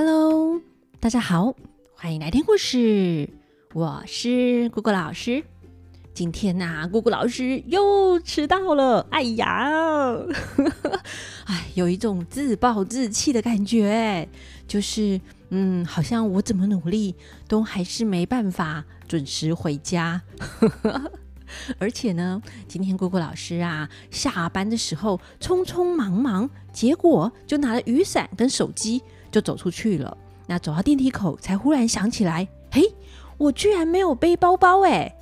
[0.00, 0.60] Hello，
[1.00, 1.56] 大家好，
[1.96, 3.28] 欢迎来听故事。
[3.74, 5.42] 我是姑姑老师。
[6.14, 9.04] 今天呐，姑姑老师又迟到了。
[9.10, 10.14] 哎呀，
[11.46, 14.28] 哎，有一种自暴自弃的感觉，
[14.68, 17.16] 就是嗯，好像我怎么努力
[17.48, 20.22] 都还是没办法准时回家。
[21.78, 30.16] 而且呢，今天姑姑老师啊，下班的时候匆匆忙忙，结果就拿了雨伞跟手机就走出去了。
[30.46, 32.82] 那走到电梯口，才忽然想起来，嘿，
[33.36, 35.14] 我居然没有背包包哎，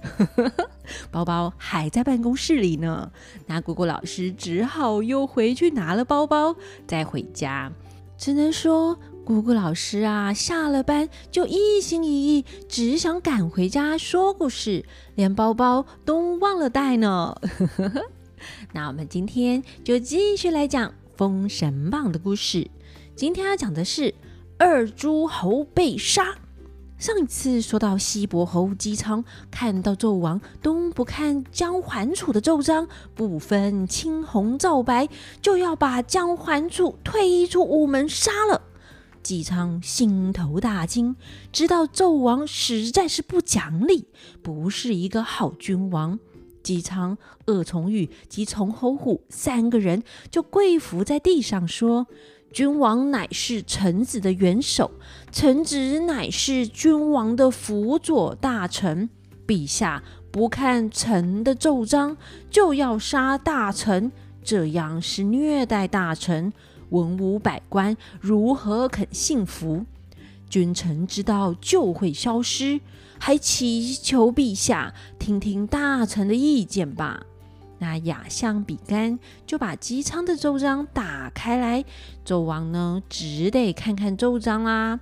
[1.10, 3.10] 包包还在办公室里呢。
[3.46, 6.55] 那姑姑老师只好又回去拿了包包，
[6.87, 7.73] 再回家。
[8.16, 8.98] 只能说。
[9.27, 14.84] 姑姑老师啊，下了班就一心一意，只想赶回家说故事，
[15.16, 17.34] 连包包都忘了带呢。
[18.73, 22.70] 那我们今天就继续来讲《封神榜》的故事。
[23.16, 24.15] 今天要讲的是
[24.59, 26.37] 二诸侯被杀。
[26.99, 35.09] 上一次说到西伯侯姬昌看到纣王东不看姜桓楚的奏章，不分青红皂白，
[35.40, 38.60] 就要把姜桓楚推出午门杀了。
[39.23, 41.16] 姬昌心头大惊，
[41.51, 44.09] 知道纣王实在是不讲理，
[44.43, 46.18] 不是一个好君王。
[46.62, 52.09] 姬昌、鄂崇玉及崇侯虎三个人就跪伏在地上说
[52.57, 54.90] ：“君王乃是臣子的元首，
[55.30, 59.10] 臣子乃是君王的辅佐大臣。
[59.46, 62.16] 陛下不看臣的奏章，
[62.51, 64.10] 就要杀大臣，
[64.43, 66.50] 这样是虐待大臣。”
[66.88, 69.84] 文武百官如何肯信服？
[70.49, 72.81] 君臣之道就会消失。
[73.19, 77.27] 还祈求陛下听听大臣的意见吧。
[77.78, 81.84] 那亚相比干就把姬昌的奏章打开来，
[82.25, 85.00] 纣王呢只得看看奏章啦。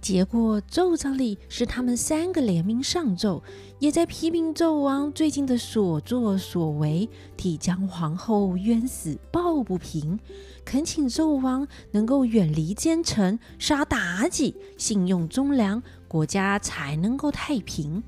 [0.00, 3.42] 结果奏章里是他们三个联名上奏，
[3.78, 10.20] 也在批评纣王最近的所作所为，替姜皇后冤死抱不平，
[10.62, 18.02] 恳请纣王能够远离奸臣，杀妲己，信用忠良，国家才能够太平。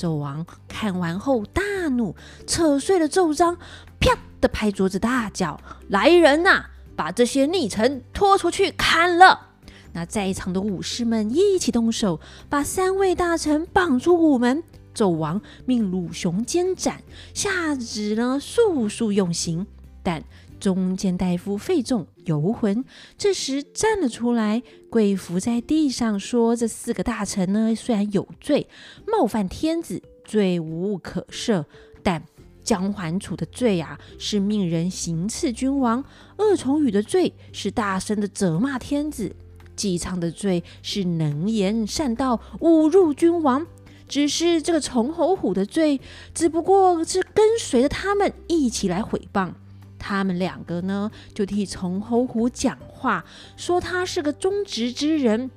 [0.00, 2.16] 纣王看完后大怒，
[2.46, 3.58] 扯碎了奏章，
[3.98, 6.64] 啪的拍桌子大叫：“来人呐，
[6.96, 9.48] 把这些逆臣拖出去砍了！”
[9.92, 12.18] 那在场的武士们一起动手，
[12.48, 14.62] 把三位大臣绑出午门。
[14.94, 17.02] 纣王命鲁雄监斩，
[17.34, 19.66] 下旨呢速速用刑。
[20.02, 20.24] 但
[20.60, 22.84] 中间大夫费仲、游魂
[23.18, 28.68] 这时站了出来，跪伏在地上说：“这四个大臣呢，虽然有罪，
[29.06, 31.64] 冒犯天子，罪无可赦，
[32.02, 32.22] 但
[32.62, 36.04] 姜桓楚的罪啊，是命人行刺君王；
[36.36, 39.34] 鄂崇宇的罪是大声的责骂天子。”
[39.74, 43.64] 姬昌的罪是能言善道，侮辱君王；
[44.06, 45.98] 只是这个崇侯虎的罪，
[46.34, 49.54] 只不过是跟随着他们一起来毁谤。
[50.00, 53.24] 他们两个呢，就替崇侯虎讲话，
[53.56, 55.50] 说他是个忠直之人，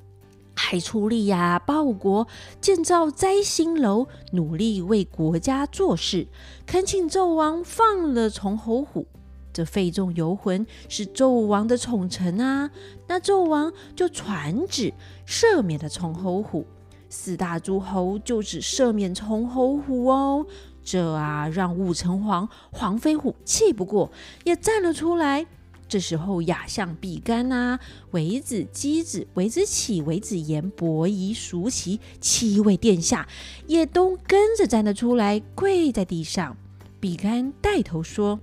[0.53, 2.27] 还出力呀报国，
[2.59, 6.27] 建造摘星楼，努力为国家做事，
[6.67, 9.07] 恳请纣王放了崇侯虎。
[9.53, 12.71] 这费仲游魂是纣王的宠臣啊，
[13.07, 14.91] 那纣王就传旨
[15.27, 16.65] 赦免了崇侯虎，
[17.07, 20.45] 四大诸侯就只赦免崇侯虎哦。
[20.83, 24.11] 这啊让武成皇黄飞虎气不过，
[24.43, 25.45] 也站了出来。
[25.87, 27.79] 这时候亚相比干啊、
[28.11, 33.27] 韦子、箕子、韦子启、韦子言、伯夷、叔齐七位殿下
[33.67, 36.57] 也都跟着站了出来，跪在地上。
[36.99, 38.39] 比干带头说。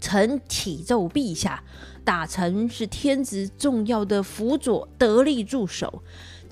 [0.00, 1.62] 臣启奏陛下，
[2.02, 6.02] 大臣是天子重要的辅佐得力助手。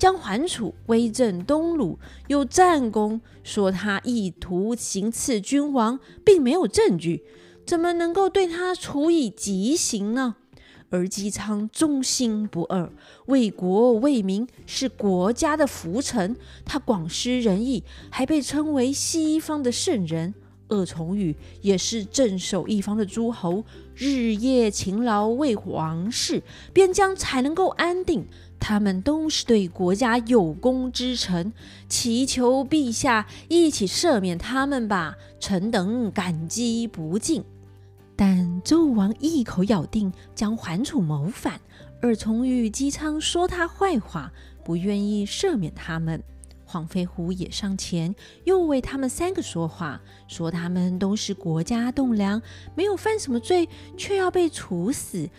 [0.01, 7.23] 将桓楚威震东鲁，有战功，说他意图行刺君王，并没有证据，
[7.67, 10.37] 怎么能够对他处以极刑呢？
[10.89, 12.91] 而姬昌忠心不二，
[13.27, 16.35] 为国为民，是国家的福臣。
[16.65, 20.33] 他广施仁义，还被称为西方的圣人。
[20.69, 26.41] 鄂崇宇也是镇守一方的诸侯，日夜勤劳为王室，
[26.73, 28.25] 边疆才能够安定。
[28.61, 31.51] 他们都是对国家有功之臣，
[31.89, 37.43] 祈求陛下一起赦免他们吧，臣等感激不尽。
[38.15, 41.59] 但纣王一口咬定将桓楚谋反，
[42.01, 44.31] 鄂崇宇、姬昌说他坏话，
[44.63, 46.21] 不愿意赦免他们。
[46.63, 48.15] 黄飞虎也上前，
[48.45, 52.41] 又为他们三个说话，说他们都是国家栋梁，
[52.75, 53.67] 没有犯什么罪，
[53.97, 55.29] 却要被处死。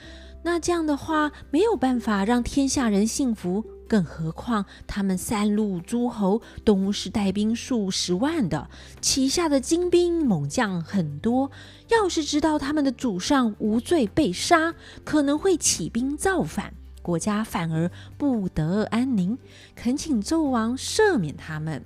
[0.44, 8.68] 那这样的话，没有办法让天下人信服，更何况他们三路诸侯都是带兵数十万的，
[9.00, 11.50] 旗下的精兵猛将很多。
[11.88, 14.74] 要是知道他们的祖上无罪被杀，
[15.04, 19.38] 可能会起兵造反，国家反而不得安宁。
[19.76, 21.84] 恳请纣王赦免他们。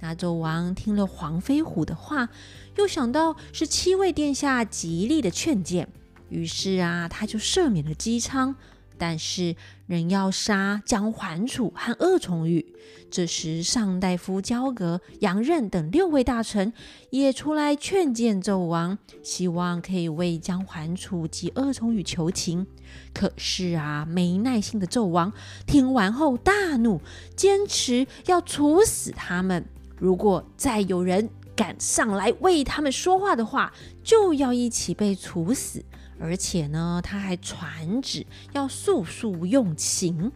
[0.00, 2.28] 那纣王听了黄飞虎的话，
[2.76, 5.88] 又想到是七位殿下极力的劝谏，
[6.34, 8.56] 于是啊，他就赦免了姬昌。
[8.96, 12.64] 但是仍要杀姜桓楚和鄂崇禹。
[13.10, 16.72] 这时，上大夫焦革、杨任等六位大臣
[17.10, 22.68] 也出来劝谏纣王，希望可以为姜桓楚及鄂崇禹求情。
[23.12, 25.32] 可是啊，没耐心的纣王
[25.66, 27.00] 听完后大怒，
[27.34, 29.66] 坚持要处死他们。
[29.98, 33.72] 如果再有人敢上来为他们说话的话，
[34.04, 35.84] 就要一起被处死。
[36.18, 40.30] 而且呢，他还传旨要速速用刑，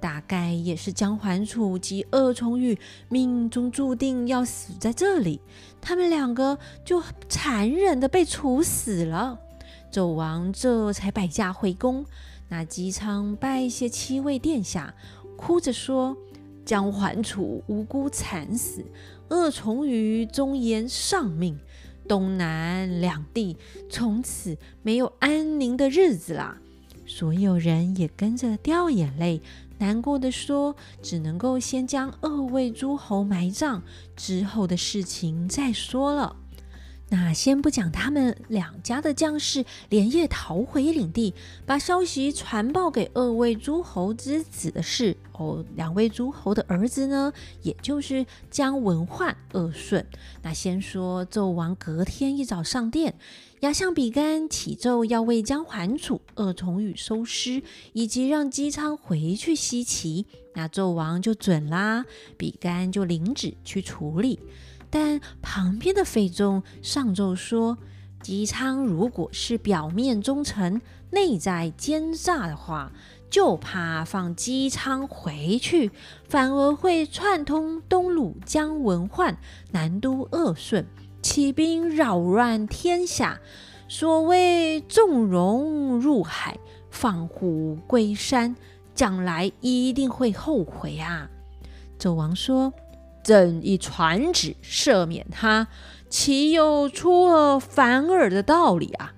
[0.00, 2.78] 大概也是姜桓楚及鄂崇禹
[3.08, 5.40] 命中注定要死在这里，
[5.80, 9.40] 他们两个就残忍的被处死了。
[9.90, 12.04] 纣王这才摆驾回宫，
[12.48, 14.94] 那姬昌拜谢七位殿下，
[15.36, 16.16] 哭着说
[16.66, 18.84] ：“姜桓楚无辜惨死，
[19.28, 21.58] 鄂崇禹忠言丧命。”
[22.08, 23.56] 东南两地
[23.88, 26.58] 从此没有安宁的日子啦，
[27.06, 29.40] 所有人也跟着掉眼泪，
[29.78, 33.82] 难过的说：“只能够先将二位诸侯埋葬，
[34.16, 36.36] 之后的事情再说了。”
[37.10, 41.34] 那先不讲他们两家的将士连夜逃回领地，
[41.64, 45.16] 把消息传报给二位诸侯之子的事。
[45.32, 50.04] 哦，两位诸侯的儿子呢，也就是姜文焕、鄂顺。
[50.42, 53.14] 那先说纣王隔天一早上殿，
[53.60, 57.62] 压向比干启奏要为姜桓楚、鄂崇禹收尸，
[57.92, 60.26] 以及让姬昌回去西岐。
[60.54, 62.06] 那纣王就准啦，
[62.36, 64.38] 比干就领旨去处理。
[64.94, 67.76] 但旁边的费仲上奏说，
[68.22, 70.80] 姬昌如果是表面忠诚、
[71.10, 72.92] 内在奸诈的话，
[73.28, 75.90] 就怕放姬昌回去，
[76.28, 79.36] 反而会串通东鲁姜文焕、
[79.72, 80.86] 南都鄂顺，
[81.20, 83.40] 起兵扰乱天下。
[83.88, 86.56] 所谓纵容入海，
[86.88, 88.54] 放虎归山，
[88.94, 91.28] 将来一定会后悔啊！
[91.98, 92.72] 纣王说。
[93.24, 95.66] 朕已传旨赦免他，
[96.08, 99.14] 岂有出尔反尔的道理啊？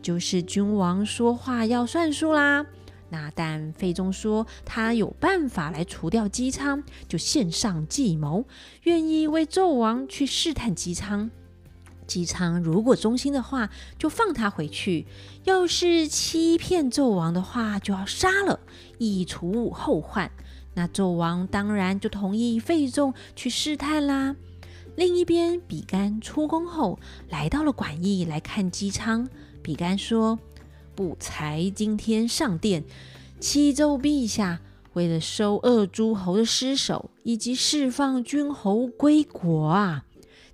[0.00, 2.64] 就是君王说话要算数啦。
[3.10, 8.44] 那但费仲说他有办法来除掉姬昌，就献上计谋，
[8.84, 11.28] 愿意为纣王去试探姬昌。
[12.06, 13.68] 姬昌如果忠心的话，
[13.98, 15.06] 就放他回去；
[15.42, 18.60] 要是欺骗纣王的话，就要杀了，
[18.98, 20.30] 以除后患。
[20.74, 24.36] 那纣王当然就同意费仲去试探啦。
[24.96, 29.28] 另一边，比干出宫后来到了馆驿来看姬昌。
[29.62, 30.38] 比干说
[30.94, 32.84] ：“不才今天上殿，
[33.38, 34.60] 启奏陛下，
[34.94, 40.04] 为了收二诸侯的尸首，以及释放君侯归国啊。”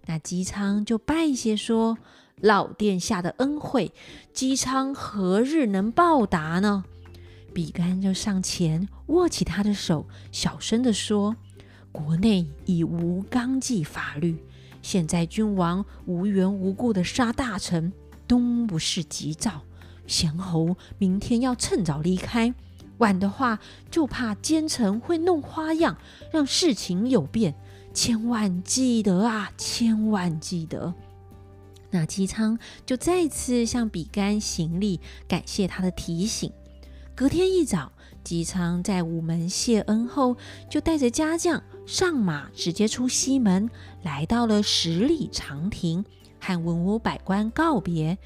[0.07, 1.99] 那姬昌就拜谢说
[2.41, 3.93] ：“老殿下的恩惠，
[4.33, 6.85] 姬昌何日能报答呢？”
[7.57, 11.35] 比干就上前握起他的手，小声的说
[11.91, 14.37] ：“国内已无纲纪法律，
[14.83, 17.95] 现在君王无缘无故的杀大臣，
[18.29, 19.63] 东不是吉兆。
[20.07, 22.53] 贤侯明天要趁早离开，
[22.99, 23.59] 晚的话
[23.91, 25.97] 就怕奸臣会弄花样，
[26.31, 27.55] 让事情有变。
[27.95, 30.93] 千万记得啊，千万记得。”
[31.89, 36.53] 那姬昌就再次向比干行礼，感谢他的提醒。
[37.17, 37.91] 隔天一早，
[38.23, 40.37] 姬昌在午门谢恩后，
[40.69, 43.71] 就带着家将上马，直接出西门，
[44.03, 46.05] 来到了十里长亭，
[46.39, 48.19] 和文武百官告别。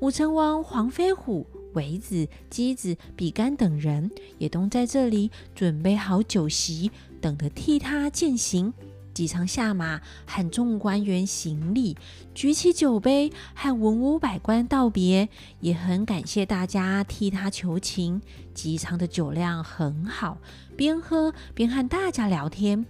[0.00, 8.72] 武成王黄飞虎、韦子、姬子、比干等人也都在这里准备好酒席，等着替他饯行。
[9.16, 11.96] 姬昌下马，和众官员行礼，
[12.34, 15.30] 举起酒杯，和文武百官道别，
[15.60, 18.20] 也很感谢大家替他求情。
[18.52, 20.36] 姬昌的酒量很好，
[20.76, 22.84] 边喝边和大家聊天，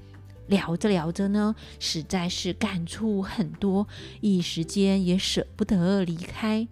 [0.48, 3.86] 聊着聊着呢，实在是感触很多，
[4.20, 6.66] 一时间也舍不得离开。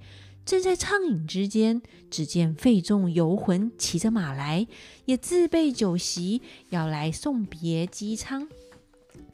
[0.44, 1.80] 正在畅饮之间，
[2.10, 4.66] 只见费仲游魂骑着马来，
[5.04, 8.48] 也自备酒席，要来送别姬昌。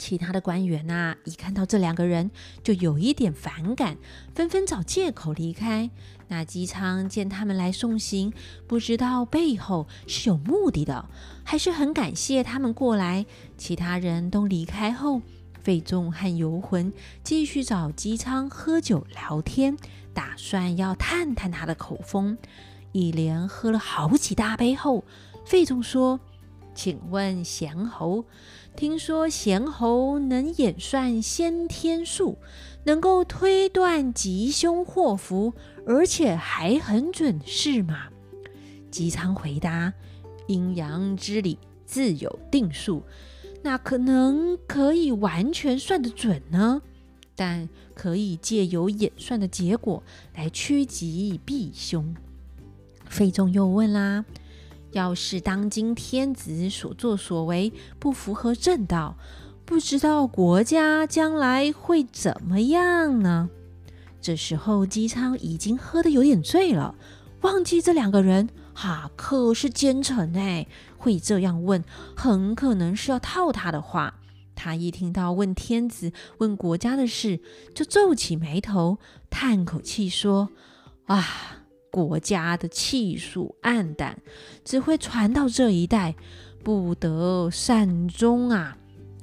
[0.01, 2.31] 其他的官员呐，一看到这两个人，
[2.63, 3.97] 就有一点反感，
[4.33, 5.91] 纷纷找借口离开。
[6.27, 8.33] 那姬昌见他们来送行，
[8.65, 11.07] 不知道背后是有目的的，
[11.43, 13.27] 还是很感谢他们过来。
[13.59, 15.21] 其他人都离开后，
[15.61, 16.91] 费仲和游魂
[17.23, 19.77] 继续找姬昌喝酒聊天，
[20.15, 22.39] 打算要探探他的口风。
[22.91, 25.03] 一连喝了好几大杯后，
[25.45, 26.19] 费仲说
[26.73, 28.25] ：“请问贤侯。”
[28.75, 32.37] 听说贤侯能演算先天术，
[32.85, 35.53] 能够推断吉凶祸福，
[35.85, 38.07] 而且还很准，是吗？
[38.89, 39.93] 姬昌回答
[40.47, 43.03] ：“阴阳之理自有定数，
[43.61, 46.81] 那可能可以完全算得准呢？
[47.35, 50.01] 但可以借由演算的结果
[50.35, 52.15] 来趋吉避凶。”
[53.05, 54.23] 费仲又问啦。
[54.91, 59.15] 要是当今天子所作所为不符合正道，
[59.65, 63.49] 不知道国家将来会怎么样呢？
[64.21, 66.95] 这时候姬昌已经喝得有点醉了，
[67.41, 70.67] 忘记这两个人哈可是奸臣哎，
[70.97, 71.83] 会这样问，
[72.15, 74.15] 很可能是要套他的话。
[74.53, 77.39] 他一听到问天子、问国家的事，
[77.73, 80.49] 就皱起眉头，叹口气说
[81.07, 81.57] ：“啊。”
[81.91, 84.17] 国家的气数暗淡，
[84.65, 86.15] 只会传到这一代，
[86.63, 88.77] 不得善终啊！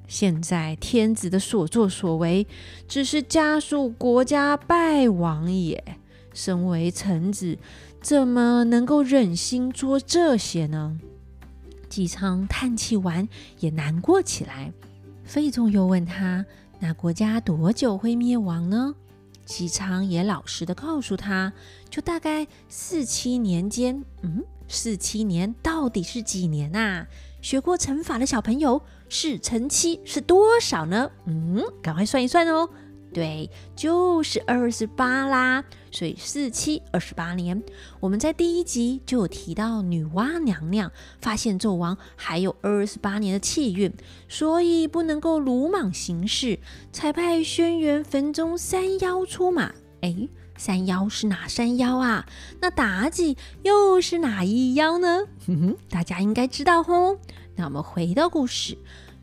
[0.07, 2.47] 现在天子的所作所为，
[2.87, 5.83] 只是加速国家败亡也。
[6.33, 7.59] 身为臣子，
[8.01, 11.01] 怎么能够忍心做这些呢？
[11.89, 13.27] 姬昌叹气完，
[13.61, 14.73] 也难过起来。
[15.25, 16.45] 费仲又问他
[16.81, 18.95] ：“那国家多久会灭亡呢？”
[19.49, 21.55] 西昌也老实的告诉他，
[21.89, 24.05] 就大概四七年间。
[24.21, 27.07] 嗯，四七年到底是几年啊？
[27.41, 31.11] 学过乘法的小朋友，四乘七是多少呢？
[31.25, 32.69] 嗯，赶快算一算哦。
[33.19, 35.65] 对，就是二十八啦。
[35.91, 37.61] 所以四七二十八年，
[37.99, 43.93] 我们在第一集就有提到，女娲娘娘发现纣王还有二十八年的气运，
[44.29, 46.61] 所以不能够鲁莽行事，
[46.93, 49.73] 才派轩辕坟中三妖出马。
[50.03, 52.25] 哎，三妖是哪三妖啊？
[52.61, 55.27] 那妲己又是哪一妖呢？
[55.45, 57.19] 哼哼，大家应该知道吼。
[57.57, 58.79] 那我们回到故事。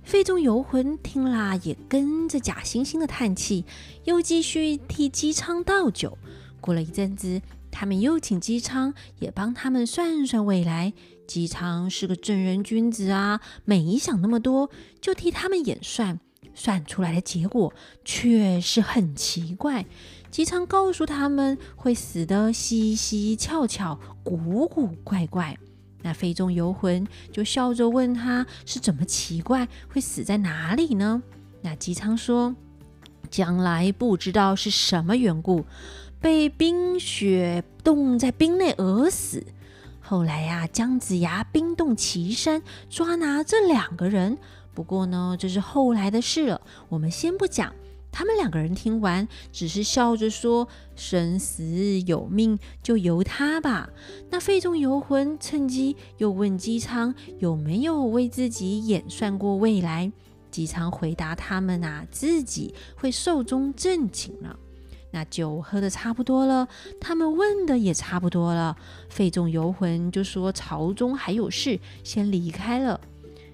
[0.05, 3.65] 费仲游魂听啦，也跟着假惺惺的叹气，
[4.03, 6.15] 又继续替姬昌倒酒。
[6.61, 10.93] 过了一阵子，他们又请姬昌也帮他们算算未来。
[11.25, 14.69] 姬昌是个正人君子啊，没想那么多，
[15.01, 16.19] 就替他们演算。
[16.53, 17.73] 算出来的结果
[18.05, 19.85] 却是很奇怪。
[20.29, 25.57] 姬昌告诉他们，会死得稀稀翘翘，古古怪怪。
[26.05, 31.23] 那非中游魂就笑着问他是怎么奇怪，会死在哪里呢？
[31.63, 32.55] 那姬昌说，
[33.31, 35.65] 将来不知道是什么缘故，
[36.21, 39.43] 被冰雪冻在冰内而死。
[39.99, 44.37] 后来呀，姜子牙冰冻岐山，抓拿这两个人。
[44.75, 47.73] 不过呢，这是后来的事了，我们先不讲。
[48.17, 53.89] 他们两个人听完，只是笑着说：“生死有命，就由他吧。”
[54.31, 60.13] 那费仲游魂趁机又问姬昌有没有为自己演算过未来。
[60.49, 64.57] 姬昌回答他们啊，自己会寿终正寝了。
[65.11, 66.69] 那酒喝的差不多了，
[67.01, 68.77] 他们问的也差不多了，
[69.09, 73.01] 费仲游魂就说朝中还有事，先离开了。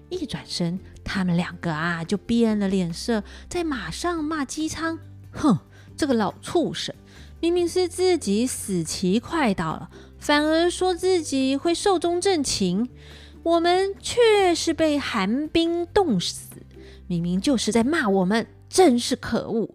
[0.08, 0.78] 一转身。
[1.04, 4.98] 他们两个啊，就变了脸色，在马上骂姬昌
[5.32, 5.58] ：“哼，
[5.96, 6.94] 这个老畜生，
[7.40, 12.88] 明明是自己死期快到了，反而说自己会寿终正寝，
[13.42, 16.50] 我们却是被寒冰冻死，
[17.06, 19.74] 明明就是在骂我们，真是可恶！”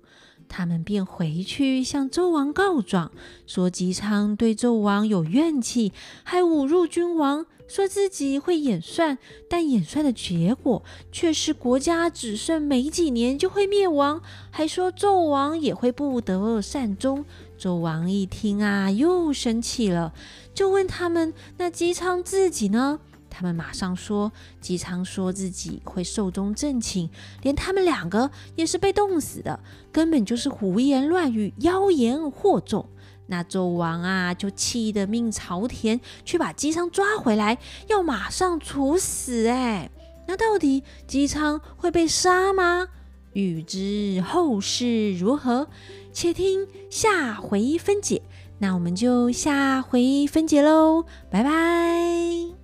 [0.50, 3.12] 他们便回去向周王告状，
[3.46, 5.92] 说姬昌对纣王有怨气，
[6.24, 7.46] 还侮辱君王。
[7.68, 9.18] 说自己会演算，
[9.50, 17.26] 但演算的结果却是国家只剩没几年就会灭亡，还说纣王也会不得善终。
[17.60, 20.14] 纣王一听啊，又生气了，
[20.54, 23.02] 就问他们：“那姬昌自己呢？”
[23.38, 27.08] 他们马上说：“姬昌说自己会寿终正寝，
[27.44, 29.60] 连他们两个也是被冻死的，
[29.92, 32.90] 根本就是胡言乱语、妖言惑众。”
[33.28, 39.46] 那纣王啊，就气得命朝田去把姬昌抓回来，要马上处死。
[39.46, 39.92] 哎，
[40.28, 42.88] 那到底姬昌会被杀吗？
[43.34, 45.68] 欲知后事如何，
[46.12, 48.24] 且听下回分解。
[48.58, 52.57] 那我们就下回分解喽，拜拜。